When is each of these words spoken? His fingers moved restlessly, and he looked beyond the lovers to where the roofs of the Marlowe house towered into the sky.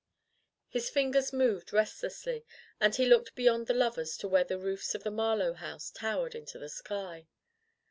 His 0.67 0.89
fingers 0.89 1.31
moved 1.31 1.71
restlessly, 1.71 2.43
and 2.79 2.95
he 2.95 3.05
looked 3.05 3.35
beyond 3.35 3.67
the 3.67 3.75
lovers 3.75 4.17
to 4.17 4.27
where 4.27 4.43
the 4.43 4.57
roofs 4.57 4.95
of 4.95 5.03
the 5.03 5.11
Marlowe 5.11 5.53
house 5.53 5.91
towered 5.91 6.33
into 6.33 6.57
the 6.57 6.69
sky. 6.69 7.27